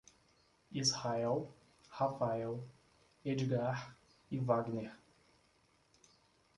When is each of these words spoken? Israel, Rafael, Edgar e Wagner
Israel, 0.71 1.47
Rafael, 1.99 2.59
Edgar 3.23 3.95
e 4.31 4.39
Wagner 4.39 4.97